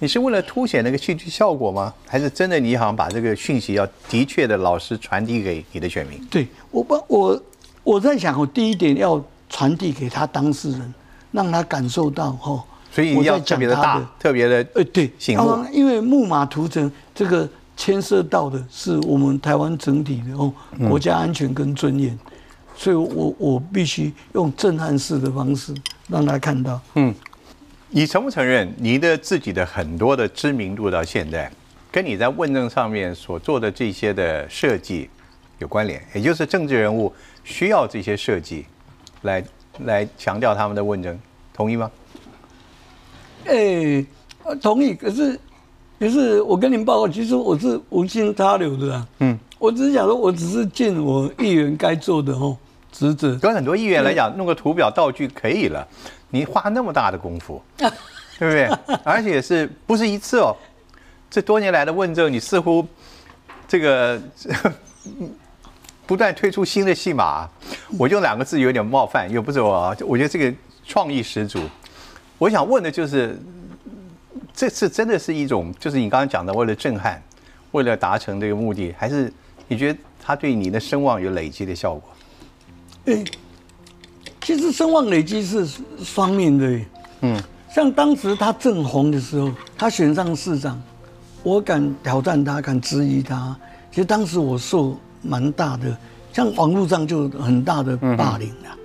[0.00, 1.94] 你是为了凸显那个戏剧效果吗？
[2.06, 6.22] 还是真的你好像把这个讯息要的确的老师传递给你的选民？
[6.26, 7.42] 对我不我
[7.82, 10.94] 我在想，我第一点要传递给他当事人，
[11.32, 12.62] 让他感受到哈。
[13.04, 15.10] 所以要特别的大，特别的呃对，
[15.72, 17.48] 因为木马屠城这个。
[17.80, 20.52] 牵涉到的是我们台湾整体的哦
[20.88, 22.18] 国家安全跟尊严，
[22.76, 25.72] 所以我我必须用震撼式的方式
[26.08, 26.80] 让他看到。
[26.96, 27.14] 嗯，
[27.90, 31.48] 你承不承认你的自己的很多的知名度到现在，
[31.92, 35.08] 跟你在问政上面所做的这些的设计
[35.60, 36.02] 有关联？
[36.12, 38.66] 也就是政治人物需要这些设计
[39.22, 39.44] 来
[39.84, 41.16] 来强调他们的问政，
[41.54, 41.88] 同意吗？
[43.46, 44.04] 哎，
[44.60, 44.94] 同意。
[44.94, 45.38] 可是。
[46.00, 49.08] 可是我跟您报告，其实我是无心插柳的啊。
[49.18, 52.56] 嗯，我只是想说，我只是尽我议员该做的哦
[52.92, 53.36] 职责。
[53.38, 55.84] 跟很多议员来讲，弄个图表道具可以了，
[56.30, 57.88] 你花那么大的功夫， 对
[58.38, 58.70] 不对？
[59.02, 60.54] 而且是不是一次哦？
[61.28, 62.86] 这多年来的问政，你似乎
[63.66, 64.22] 这个
[66.06, 67.48] 不断推出新的戏码。
[67.98, 71.58] 我用两个字有点冒犯，又不是我，我觉得这个创意十足。
[72.38, 73.38] 我想问的就是。
[74.54, 77.22] 这次真的是一种，就是你刚刚讲的，为了震撼，
[77.70, 79.32] 为了达成这个目的，还是
[79.68, 82.02] 你觉得他对你的声望有累积的效果？
[83.04, 83.24] 哎，
[84.40, 85.64] 其实声望累积是
[86.02, 86.80] 双面的。
[87.20, 87.40] 嗯，
[87.72, 90.82] 像当时他正红的时候，他选上市长，
[91.44, 93.56] 我敢挑战他，敢质疑他。
[93.92, 95.96] 其实当时我受蛮大的，
[96.32, 98.76] 像网络上就很大的霸凌了，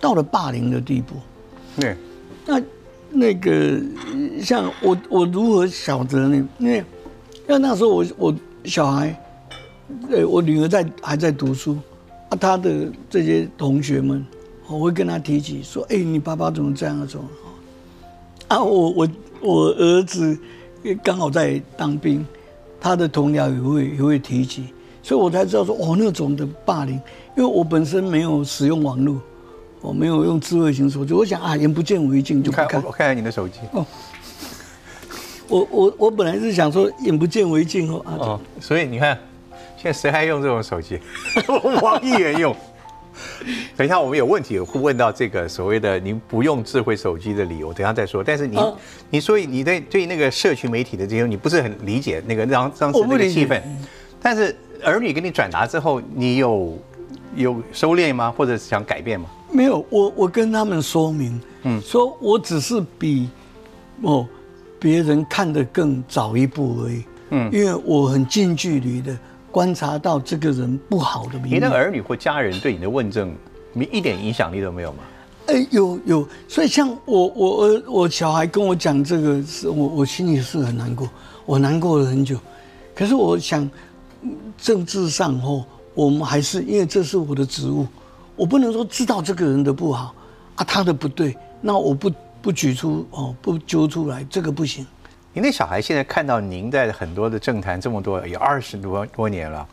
[0.00, 1.14] 到了霸凌的地步。
[1.78, 1.96] 对，
[2.44, 2.60] 那。
[3.12, 3.80] 那个
[4.40, 6.48] 像我我如何晓得呢？
[6.58, 6.78] 因为
[7.48, 9.20] 因为那时候我我小孩，
[10.08, 11.76] 对我女儿在还在读书
[12.28, 14.24] 啊，她的这些同学们，
[14.68, 17.22] 我会跟她提起说：“哎，你爸爸怎么这样做？”
[18.46, 19.08] 啊，我我
[19.40, 20.38] 我儿子
[21.02, 22.24] 刚好在当兵，
[22.80, 24.66] 他的同僚也会也会提起，
[25.02, 26.94] 所以我才知道说哦，那种的霸凌，
[27.36, 29.20] 因为我本身没有使用网络。
[29.80, 32.82] 我没有用智慧型手机，我想啊，眼不见为净就不看。
[32.82, 33.60] 我看看你的手机。
[33.72, 33.86] 哦，
[35.48, 38.02] 我我我本来是想说眼不见为净哦。
[38.18, 39.18] 哦，所以你看，
[39.76, 41.00] 现在谁还用这种手机？
[41.82, 42.54] 王议员用。
[43.76, 48.22] 等一下，我们有问题会问到这个所谓的您不用智慧手机的理由，等下再说。
[48.24, 48.58] 但是你
[49.10, 53.60] 你所以你对对那个社区媒体的这些，你不是很理解那个当当时那个气氛。
[54.22, 56.78] 但是儿女给你转达之后，你有
[57.34, 58.30] 有收敛吗？
[58.30, 59.26] 或者想改变吗？
[59.52, 63.28] 没有，我我跟他们说明，嗯，说我只是比
[64.02, 64.26] 哦
[64.78, 69.16] 别人看得更早一步而已，嗯，因为我很近距离的
[69.50, 73.34] 观察到这个人不好的你的儿女或家人对你的问政，
[73.72, 74.98] 你一点影响力都没有吗？
[75.46, 81.08] 哎，有有，所以像我我儿我小孩跟我讲这个，是我我心里是很难过，
[81.44, 82.38] 我难过了很久。
[82.94, 83.68] 可是我想，
[84.56, 87.84] 政治上哦，我们还是因为这是我的职务，
[88.40, 90.14] 我不能说知道这个人的不好
[90.56, 94.86] 啊，他的不对，那我不不举出哦，不揪出来，这个不行。
[95.34, 99.68] 您的小孩现在看到您在很多的政坛这么多，有二十多多年了，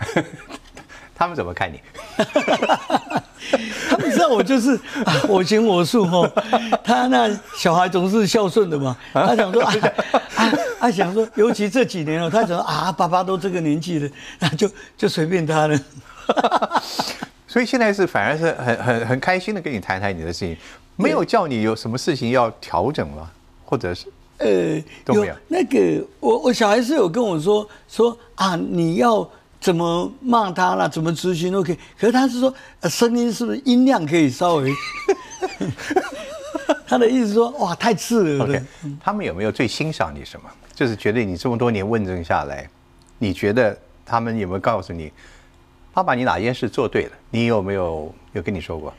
[1.14, 1.78] 他们怎么看你？
[3.90, 4.80] 他们知道我就是
[5.28, 6.26] 我行我素哈。
[6.82, 9.62] 他那小孩总是孝顺的嘛，他想说，
[10.80, 15.78] 他 想说，尤其这几年了，他想说啊，爸爸都这个年纪了，那就就随便他了。
[17.52, 20.56] 所以现在是反而是很很很开心的跟你谈谈你的事情，
[20.96, 23.30] 没有叫你有什么事情要调整吗？
[23.66, 24.06] 或者是？
[24.38, 29.28] 呃，都没有那个，我我小孩是有跟我说说啊，你要
[29.60, 31.78] 怎么骂他啦，怎么咨询都可以。
[32.00, 34.72] 可是他是说，声音是不是音量可以稍微？
[36.88, 38.44] 他的意思说，哇，太刺了。
[38.46, 38.62] OK，
[38.98, 40.48] 他们有没有最欣赏你什么？
[40.74, 42.66] 就是觉得你这么多年问政下来，
[43.18, 45.12] 你觉得他们有没有告诉你，
[45.92, 47.12] 爸爸你哪件事做对了？
[47.30, 48.92] 你有没有有跟你说过？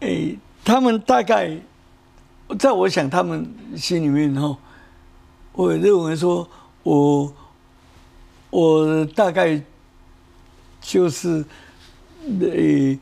[0.00, 1.56] 诶，他们大概。
[2.58, 4.58] 在我想，他们心里面哈，
[5.52, 6.50] 我认为说，
[6.82, 7.32] 我
[8.50, 9.62] 我大概
[10.80, 11.44] 就是
[12.40, 12.98] 呃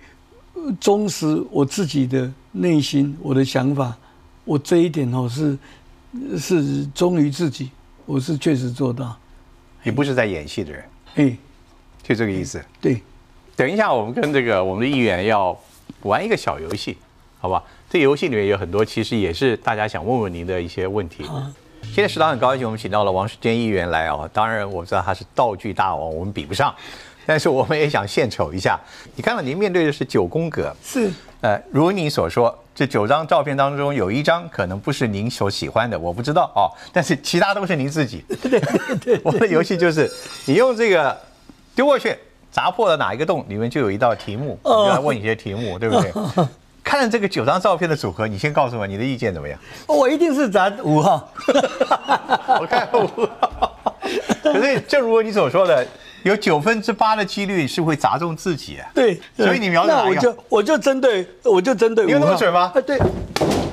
[0.79, 3.97] 忠实我自己的内心，我的想法，
[4.45, 5.59] 我这一点哦是
[6.39, 7.71] 是忠于自己，
[8.05, 9.17] 我是确实做到。
[9.83, 11.39] 你不是在演戏的人，哎，
[12.09, 12.65] 就这个意思。
[12.81, 13.03] 对，
[13.55, 15.55] 等一下，我们跟这个我们的议员要
[16.03, 16.97] 玩一个小游戏，
[17.39, 17.63] 好吧？
[17.91, 21.25] 这游戏里面有很多，其实也是大家想问问您的一些问题。
[21.83, 24.29] 现在食堂很高兴，我们请到了王世坚议员来哦。
[24.33, 26.75] 当然我知道他是道具大王，我们比不上，
[27.27, 28.79] 但是我们也想献丑一下。
[29.15, 38.25] 你看到您面对的是九宫格，是呃，如你所说，这九张照片当中有一张可能不是您所喜欢的，我不知道哦，但是其他都是您自己。
[38.43, 38.61] 对
[38.99, 40.11] 对，我的游戏就是
[40.47, 41.17] 你用这个
[41.79, 42.19] 丢过去，
[42.51, 46.13] 砸破了哪一个洞，里面就有一道题目，就要问一些题目， 对不对？
[46.83, 49.57] 看了这个九张照片的组合，你先告诉我你的意见怎么样？
[49.87, 51.33] 我一定是砸五号。
[52.59, 53.73] 我看五号。
[54.43, 55.87] 可是正如你所说的，
[56.25, 58.79] 有九分之八的几率是会砸中自己。
[58.79, 60.29] 啊对，所以你瞄哪一个？
[60.29, 62.13] 我就我就针对我就针对五号。
[62.13, 62.73] 有那么准吗？
[62.85, 62.99] 对。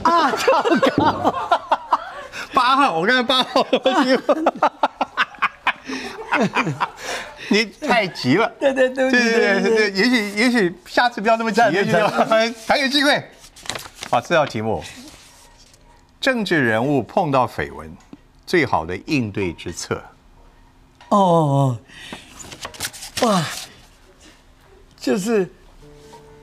[0.04, 0.64] 啊，糟
[0.96, 1.34] 糕！
[2.54, 3.66] 八号，我看八号。
[7.50, 11.92] 你太急了，对对对对对对对，也许也许下次不要那么急，也许
[12.68, 13.24] 还有机会。
[14.10, 14.84] 好，这道题目：
[16.20, 17.96] 政治人物碰到绯闻，
[18.46, 20.02] 最好的应对之策。
[21.10, 21.78] 哦，
[23.22, 23.44] 哇，
[24.98, 25.48] 就是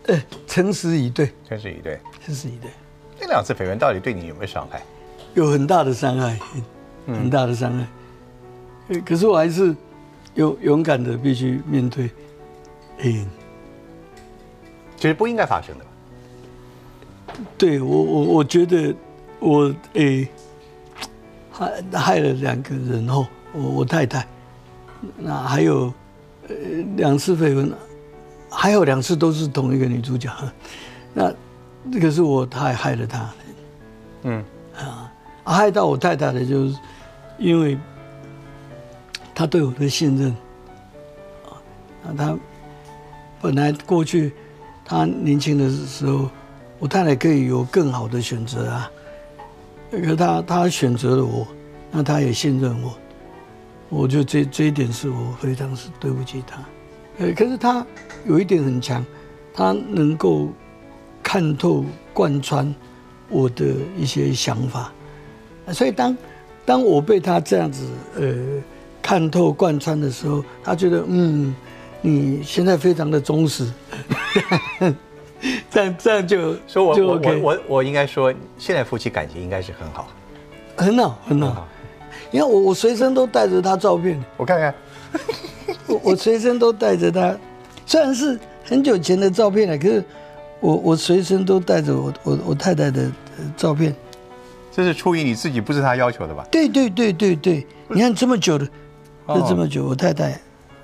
[0.07, 2.70] 呃，诚实以对，诚实以对，诚实以对。
[3.20, 4.83] 这两次绯闻到底对你有没有伤害？
[5.35, 6.38] 有很大的伤害，
[7.07, 7.87] 很大的伤害。
[9.05, 9.75] 可是我还是。
[10.35, 12.09] 勇勇敢的必须面对，
[13.01, 13.27] 哎，
[14.97, 15.85] 其实不应该发生的。
[17.59, 18.95] 对我我我觉得
[19.40, 20.27] 我哎
[21.51, 24.27] 害害了两个人哦，我我太太，
[25.18, 25.92] 那还有
[26.49, 26.55] 呃
[26.97, 27.71] 两次绯闻，
[28.49, 30.31] 还有两次都是同一个女主角，
[31.12, 31.31] 那
[31.92, 33.29] 这个是我太害了她，
[34.23, 34.42] 嗯
[34.75, 35.12] 啊
[35.45, 36.75] 害到我太太的就是
[37.37, 37.77] 因为。
[39.35, 40.31] 他对我的信任，
[41.47, 41.57] 啊，
[42.05, 42.38] 那他
[43.40, 44.33] 本来过去
[44.85, 46.29] 他年轻的时候，
[46.79, 48.90] 我太太可以有更好的选择啊，
[49.90, 51.47] 可是他他选择了我，
[51.90, 52.95] 那他也信任我，
[53.88, 56.62] 我就这这一点是我非常是对不起他，
[57.18, 57.85] 呃，可是他
[58.27, 59.05] 有一点很强，
[59.55, 60.51] 他能够
[61.23, 62.73] 看透贯穿
[63.29, 63.64] 我的
[63.97, 64.92] 一些想法，
[65.68, 66.16] 所以当
[66.66, 68.62] 当我被他这样子呃。
[69.02, 71.54] 看透贯穿的时候，他觉得嗯，
[72.00, 73.70] 你现在非常的忠实，
[75.68, 80.08] 这样这样就说我我我我我应该说，现在夫妻感情应该是很好，
[80.76, 81.66] 很好很好。
[82.30, 84.74] 你看我我随身都带着他照片，我看看，
[85.86, 87.36] 我我随身都带着他，
[87.84, 90.02] 虽然是很久前的照片了，可是
[90.60, 93.10] 我我随身都带着我我我太太的
[93.56, 93.94] 照片。
[94.70, 96.46] 这是出于你自己，不是他要求的吧？
[96.50, 98.66] 对对对对对，你看这么久的。
[99.28, 100.38] 这这么久，我太太，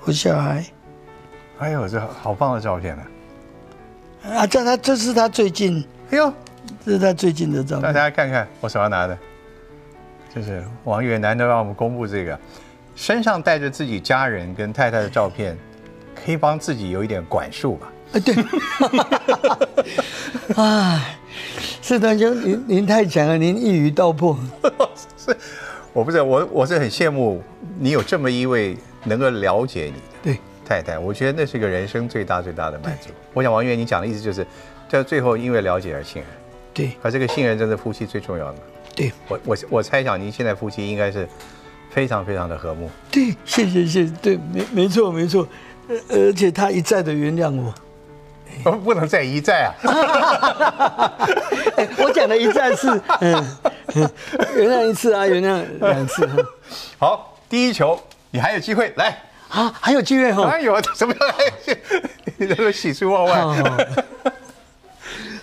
[0.05, 0.65] 我小孩，
[1.59, 3.03] 哎呦，这好棒的照片呢！
[4.33, 6.33] 啊，这他这是他最近，哎呦，
[6.85, 7.93] 这是他最近的照片。
[7.93, 9.17] 大家看看我手上拿的，
[10.33, 12.39] 就是王源难得让我们公布这个，
[12.95, 15.57] 身上带着自己家人跟太太的照片，
[16.15, 17.91] 可以帮自己有一点管束吧？
[18.13, 18.35] 啊，对。
[20.55, 21.17] 哎，
[21.81, 24.37] 是团兄，您您太强了，您一语道破。
[25.17, 25.37] 是，
[25.93, 27.41] 我不是我，我是很羡慕
[27.79, 33.09] 你有这么一位能够了解你的对太太，我觉得那是一个人生最大最大的满足。
[33.33, 34.45] 我想王源，你讲的意思就是，
[34.87, 36.31] 在最后因为了解而信任，
[36.73, 38.59] 对而这个信任真的夫妻最重要的。
[38.95, 41.27] 对我我我猜想您现在夫妻应该是
[41.89, 42.89] 非常非常的和睦。
[43.11, 45.47] 对，谢谢谢谢，对，没没错没错，
[45.87, 45.97] 呃
[46.27, 47.73] 而且他一再的原谅我。
[48.65, 49.73] 哦， 不能再一再啊！
[51.77, 52.89] 哎我讲的一再是，
[53.21, 53.57] 嗯，
[53.95, 54.09] 嗯
[54.55, 56.31] 原谅一次啊，原谅两次啊。
[56.99, 57.99] 好，第一球
[58.31, 59.17] 你还有机会来。
[59.49, 60.49] 啊，还有机会哈。
[60.49, 61.35] 哎呦，怎么样？
[62.37, 63.65] 你这个喜出望外，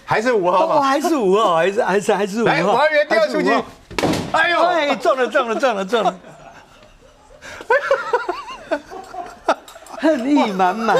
[0.05, 0.83] 还是五号我吗？
[0.83, 2.75] 还是五号，还是还是还是五来，号。
[2.75, 3.51] 王源掉出去。
[4.33, 6.14] 哎呦，哎，中了中了中了中了，
[9.99, 10.97] 恨意满满。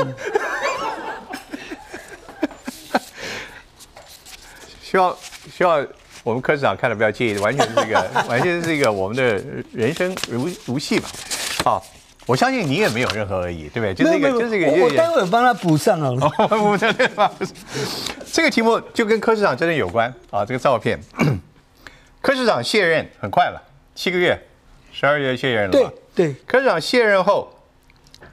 [4.97, 5.17] 希望
[5.59, 5.87] 希望
[6.25, 9.23] 我们科市长看了不要介意，完全是一个 完全是一个我们的
[9.75, 11.07] 人生如如戏吧。
[11.63, 11.85] 好，
[12.25, 13.93] 我相信你也没有任何恶意，对不对？
[13.95, 16.33] 就是一个就是一个我我待会儿帮他补上好了。
[16.39, 17.31] 哦，不对对吧？
[18.33, 20.47] 这个题目就跟柯市长真的有关啊。
[20.47, 20.99] 这个照片，
[22.23, 23.63] 柯市长卸任很快了，
[23.95, 24.43] 七个月，
[24.93, 25.93] 十二月卸任了对吧？
[26.15, 27.53] 对，柯市长卸任后，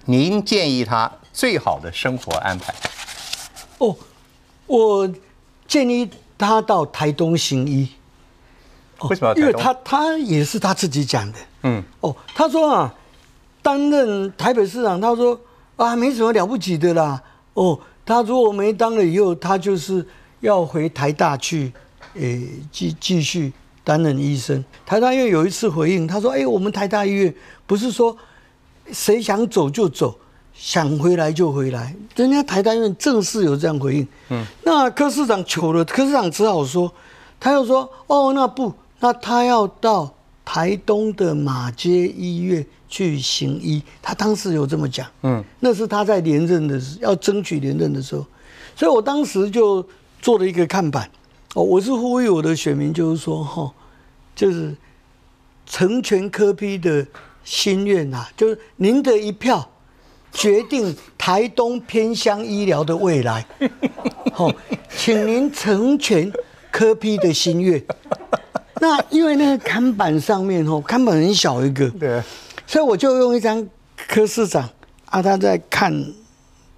[0.05, 2.73] 您建议他最好的生活安排？
[3.79, 3.93] 哦，
[4.67, 5.13] 我
[5.67, 7.89] 建议他到台东行医。
[8.99, 11.37] 哦为什么因为他他也是他自己讲的。
[11.63, 12.93] 嗯，哦，他说啊，
[13.61, 15.37] 担任台北市长，他说
[15.75, 17.21] 啊，没什么了不起的啦。
[17.53, 20.05] 哦，他如果没当了以后，他就是
[20.39, 21.73] 要回台大去，
[22.13, 23.51] 诶，继继续
[23.83, 24.63] 担任医生。
[24.85, 27.33] 台大医院有一次回应，他说：“哎，我们台大医院
[27.65, 28.15] 不是说
[28.91, 30.17] 谁想走就走，
[30.53, 36.91] 想回来就回来，人家台大医院正式有这样回应。”嗯，那柯市长求了，柯市长只好说，
[37.39, 40.13] 他又说：“哦，那不，那他要到
[40.45, 45.05] 台东的马街医院去行医。”他当时有这么讲。
[45.23, 48.25] 嗯，那是他在连任的时要争取连任的时候，
[48.75, 49.85] 所以我当时就
[50.21, 51.09] 做了一个看板。
[51.55, 53.71] 哦，我是呼吁我的选民，就是说，哈、
[54.35, 54.75] 就是
[55.65, 57.05] 成全科批的
[57.43, 59.69] 心愿啊，就是您的一票
[60.33, 63.45] 决定台东偏乡医疗的未来。
[64.33, 64.51] 好、
[64.97, 66.31] 请您成全
[66.71, 67.81] 科批的心愿。
[68.81, 72.21] 那因为那个看板上面哦，看板很小一个，对，
[72.67, 73.65] 所以我就用一张
[73.95, 74.69] 柯市长
[75.05, 75.93] 啊，他在看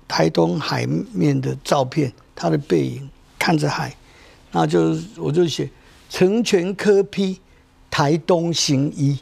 [0.07, 3.95] 台东海面的照片，他的背影看着海，
[4.51, 5.67] 那就我就写
[6.09, 7.39] 成全科批
[7.89, 9.19] 台东行医。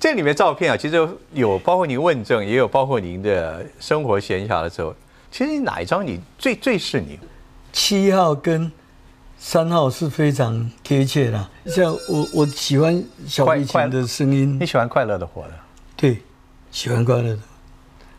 [0.00, 4.94] 这里面照片啊，其实有包括您问政，也有包括您的生活闲暇的时候。
[5.30, 7.18] 其实哪一张你最最是你？
[7.72, 8.70] 七号跟
[9.38, 15.50] 三号是非常贴切的，像我我喜欢小提琴的声音你，喜欢快乐的活的？
[15.96, 16.22] 对，
[16.70, 17.38] 喜欢快乐的，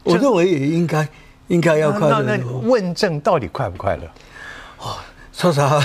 [0.03, 1.07] 我认为也应该
[1.47, 2.45] 应该要快乐那那。
[2.45, 4.03] 问政到底快不快乐？
[4.77, 4.97] 哦
[5.33, 5.81] 说实话，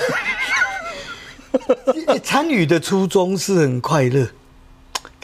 [2.22, 4.28] 参与的初衷是很快乐，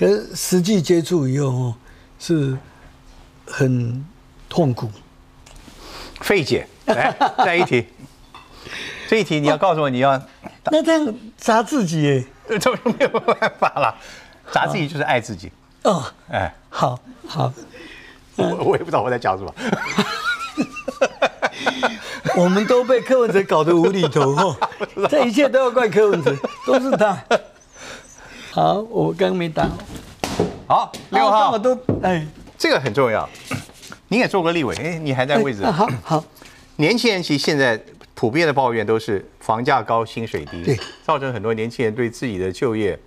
[0.00, 1.74] 可是实际接触以后哦，
[2.18, 2.56] 是
[3.46, 4.02] 很
[4.48, 4.90] 痛苦。
[6.22, 7.86] 费解，来 再一题。
[9.06, 10.18] 这一题你要告诉我，你要
[10.72, 12.24] 那这样砸自己耶？
[12.58, 13.94] 这没有办法了，
[14.50, 15.52] 砸自己就是爱自己。
[15.82, 17.52] 哦，哎，好好，
[18.36, 19.54] 我我也不知道我在讲什么。
[22.36, 24.56] 我们都被柯文哲搞得无厘头哦，
[25.10, 26.34] 这一切都要怪柯文哲，
[26.64, 27.22] 都是他。
[28.52, 29.68] 好，我刚没打。
[30.66, 32.26] 好，六号啊我，都哎，
[32.58, 33.28] 这个很重要。
[34.08, 35.70] 你也做过立委，哎，你还在位置啊。
[35.70, 36.24] 好好，
[36.76, 37.80] 年轻人其实现在
[38.12, 42.98] 普遍的抱怨都是房价高、薪水低，对，造成很多年轻人对自己的就业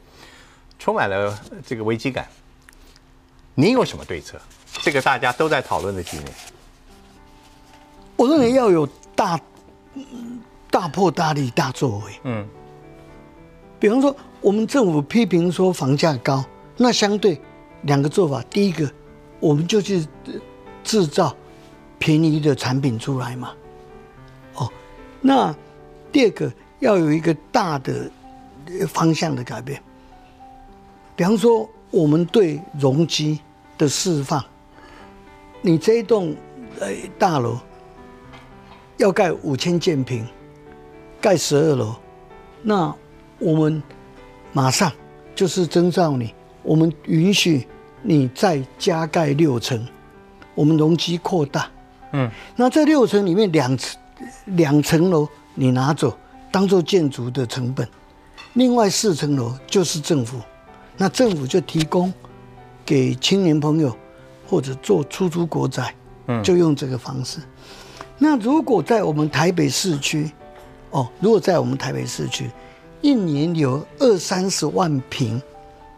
[0.80, 2.26] 充满了这个危机感。
[3.54, 4.39] 你有什么对策？
[4.82, 6.28] 这个大家都在讨论的局面。
[8.16, 9.38] 我认为要有大
[10.72, 12.14] 大破大立、大作为。
[12.24, 12.48] 嗯，
[13.84, 16.42] 比方说，我们政府批评说房价高，
[16.78, 17.38] 那相对
[17.82, 18.90] 两个做法，第一个，
[19.42, 20.08] 我们就去
[20.86, 21.36] 制造
[22.00, 23.52] 便宜的产品出来嘛。
[24.56, 24.72] 哦，
[25.20, 25.54] 那
[26.14, 28.10] 第二个要有一个大的
[28.88, 29.84] 方向的改变。
[31.14, 33.42] 比方说，我们对容积
[33.78, 34.42] 的释放，
[35.62, 36.34] 你这一栋
[36.80, 36.88] 呃
[37.20, 37.58] 大楼
[38.96, 40.26] 要盖五千建平，
[41.20, 41.94] 盖十二楼，
[42.62, 42.96] 那
[43.44, 43.84] 我们
[44.54, 44.89] 马上
[45.36, 46.34] 就是征召你，
[46.64, 47.68] 我们允许
[48.02, 49.86] 你再加盖六层，
[50.56, 51.70] 我们容积扩大。
[52.14, 54.00] 嗯，那这六层里面两层
[54.46, 56.18] 两层楼你拿走
[56.52, 57.86] 当做建筑的成本，
[58.54, 60.39] 另外四层楼就是政府，
[60.96, 62.14] 那政府就提供
[62.86, 63.94] 给青年朋友
[64.48, 65.94] 或者做出租国宅，
[66.28, 67.39] 嗯，就用这个方式。
[68.18, 70.32] 那如果在我们台北市区，
[70.91, 72.50] 哦，如果在我们台北市区，
[73.04, 75.39] 一年有二三十万平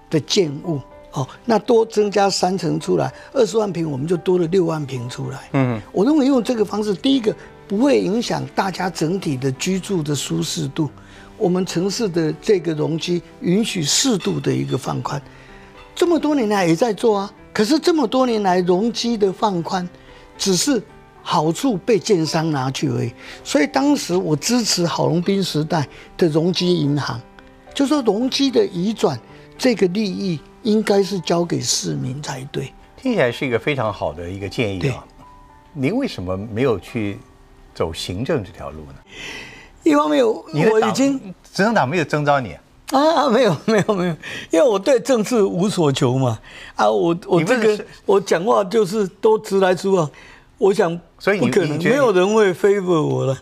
[0.10, 0.82] 的建物。
[1.14, 5.50] 哦，那多增加三层出来，二十万平，我们就多了六万平出来。
[5.54, 7.34] 嗯，我认为用这个方式，第一个
[7.70, 10.90] 不会影响大家整体的居住的舒适度，
[11.38, 15.22] 我们城市的这个容积允许适度的一个放宽，
[15.96, 17.32] 这么多年来也在做啊。
[17.54, 19.88] 可是这么多年来容积的放宽，
[20.38, 20.84] 只是
[21.26, 23.12] 好处被建商拿去而已。
[23.44, 27.20] 所以当时我支持郝龙斌时代的容积银行，
[27.74, 29.20] 就说容积的移转
[29.58, 30.40] 这个利益。
[30.66, 35.06] 应该是交给市民才对，听起来是一个非常好的一个建议啊。
[35.74, 37.20] 您为什么没有去
[37.76, 38.96] 走行政这条路呢？
[39.84, 41.20] 一方面，我已经
[41.54, 42.58] 执政党没有征召你
[42.90, 44.16] 啊，没有没有没有，
[44.50, 46.40] 因为我对政治无所求嘛。
[46.74, 50.10] 啊，我我这个我讲话就是都直来直往，
[50.58, 53.38] 我想，所以你可能没有人会 favor 我了。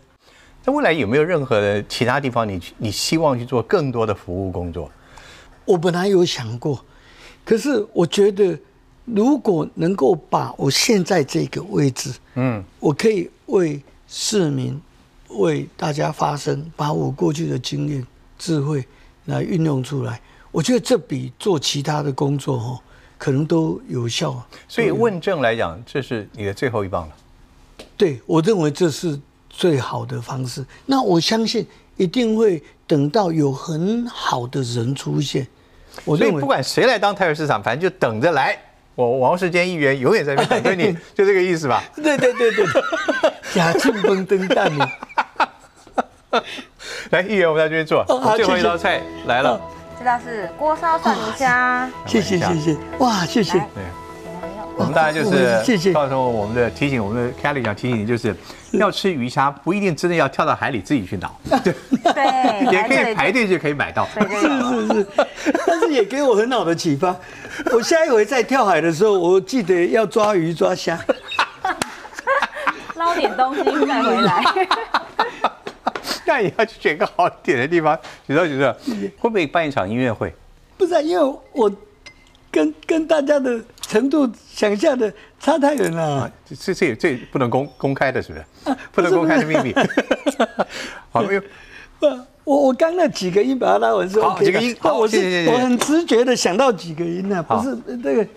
[0.65, 4.89] 那未来有没有任何的其他地方，你你希望去做更多的服务工作？
[5.65, 6.83] 我本来有想过。
[7.45, 8.57] 可是我觉得，
[9.05, 14.81] 如果能够把我现在这个位置，嗯，我可以为市民、
[15.27, 18.05] 为大家发声，把我过去的经验、
[18.39, 18.83] 智慧
[19.25, 22.79] 来运用出来，我觉得这比做其他的工作哦，
[23.23, 24.35] 可能都有效。
[24.67, 27.13] 所以问政来讲，这是你的最后一棒了。
[27.95, 29.17] 对，我认为这是
[29.49, 30.65] 最好的方式。
[30.85, 31.65] 那我相信
[31.95, 35.47] 一定会等到有很好的人出现。
[36.03, 38.59] 我所以不管谁来当台北市长，反正就等着来。
[38.93, 41.81] 我王世坚议员永远在那等着你， 就这个意思吧？
[41.95, 42.83] 对对对对对，
[43.53, 44.85] 假庆丰登蛋呢？
[47.11, 48.03] 来，议员，我们在这边坐。
[48.35, 49.61] 最后一道菜来了，
[50.03, 51.89] 这道是锅烧蒜泥虾。
[52.05, 53.57] 谢谢谢谢，哇，谢谢。
[54.75, 55.93] 我们当然就是谢谢。
[55.93, 58.35] 到时候我们的提醒，我们的 Kelly 讲提醒你，就是
[58.73, 61.31] 要吃鱼虾，不一定真的要跳到海里自己去捞，
[61.63, 61.73] 对
[62.13, 64.05] 对， 也可以排队就可以买到。
[64.13, 65.07] 是是是，
[65.65, 67.15] 但是也给我很好的启发。
[67.71, 70.99] 我下一回再跳海的时候，我记得要抓鱼抓虾，
[72.95, 74.43] 捞点东西再回来。
[76.27, 77.97] 那也要去选个好点的地方。
[78.27, 78.73] 许多许多，
[79.19, 80.33] 会不会办一场音乐会？
[80.77, 81.71] 不是，因为我
[82.51, 83.61] 跟跟大家的。
[83.85, 88.77] 程度想象的差太远了，这这这不能公公开的，是不是？
[88.91, 89.75] 不能公开的秘密。
[91.11, 91.41] 好，没有。
[91.99, 92.07] 不，
[92.43, 98.27] 我我刚那几个音把它拉完是 OK 几个音，好，我是我很直觉的想到几个音呢，不是那个。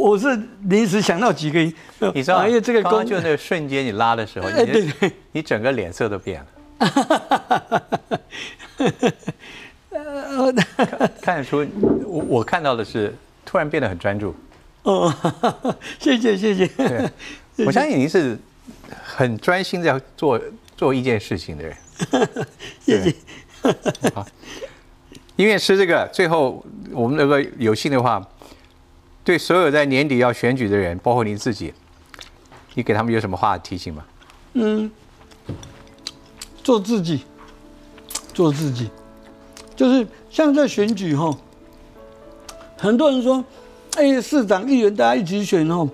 [0.00, 1.60] 我是临时想到几个，
[2.14, 6.46] 你知道，因为这个刚刚就那个瞬间你拉的时候，哎，对对， 你整个脸色都变了。
[11.20, 11.66] 看得出，
[12.06, 14.34] 我我看到的是突然变得很专注。
[14.84, 15.14] 哦，
[16.00, 16.70] 谢谢谢谢。
[17.66, 18.38] 我相信您是
[19.04, 20.40] 很专心在做
[20.76, 21.76] 做一件事情的人。
[22.80, 23.14] 谢谢。
[24.14, 24.26] 好，
[25.36, 28.26] 音乐师这个最后我们如果有幸的话。
[29.30, 31.72] 对所有在年底要选举的人，包括您自己，
[32.74, 34.04] 你给他们有什么话提醒吗？
[34.54, 34.90] 嗯，
[36.64, 37.22] 做自己，
[38.34, 38.90] 做自己，
[39.76, 41.32] 就是像在选举哈，
[42.76, 43.44] 很多人说，
[43.94, 45.88] 哎，市长、议员大家一起选哈，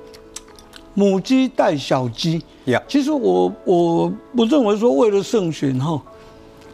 [0.94, 2.42] 母鸡带小鸡。
[2.64, 6.02] 呀，其实我我不认为说为了胜选哈，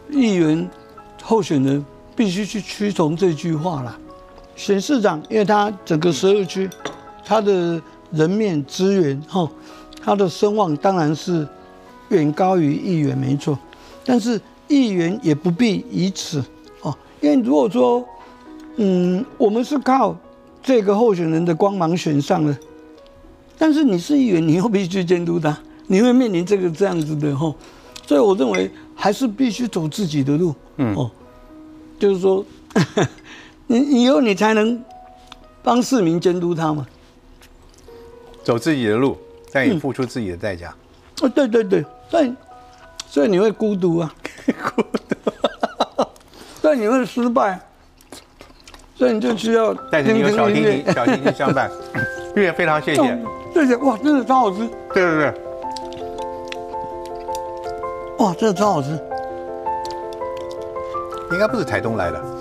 [0.09, 0.65] 议员
[1.21, 1.85] 候选人
[2.15, 3.99] 必须去屈从这句话啦。
[4.55, 6.69] 选市长，因为他整个十二区，
[7.25, 7.81] 他的
[8.11, 9.49] 人面资源哈，
[10.01, 11.47] 他的声望当然是
[12.09, 13.57] 远高于议员，没错。
[14.05, 16.43] 但是议员也不必以此
[16.81, 18.05] 哦，因为如果说，
[18.75, 20.15] 嗯，我们是靠
[20.61, 22.55] 这个候选人的光芒选上的，
[23.57, 27.53] 但是你是议员，你又必须监督他，你会面临这个这样子的哈。
[28.05, 31.09] 所以我认为还是必须走自己的路，嗯哦，
[31.97, 32.45] 就是说。
[33.67, 34.83] 你以后你才能
[35.61, 36.85] 帮市民监督他嘛？
[38.43, 39.17] 走自己的路，
[39.53, 40.75] 但也付出自己的代价。
[41.21, 42.33] 哦，对对对，对，
[43.07, 44.13] 所以你会孤独啊，
[44.75, 46.07] 孤独，
[46.61, 47.57] 所以你会失败，
[48.95, 51.71] 所以你就需要但是你有小提琴，小提琴相伴。
[52.35, 53.19] 月非常谢谢，
[53.53, 54.67] 谢谢哇，真的超好吃。
[54.93, 55.33] 对对对。
[58.17, 58.89] 哇，真的超好吃。
[61.31, 62.32] 应该不是台东来的。